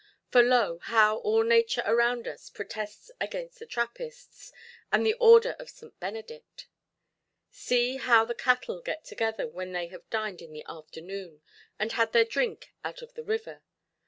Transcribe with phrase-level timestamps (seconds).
[0.31, 4.51] For lo, how all nature around us protests against the Trappists,
[4.91, 5.99] and the order of St.
[5.99, 6.65] Benedict!
[7.51, 11.43] See how the cattle get together when they have dined in the afternoon,
[11.77, 13.61] and had their drink out of the river.